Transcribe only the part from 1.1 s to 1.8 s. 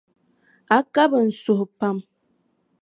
n suhu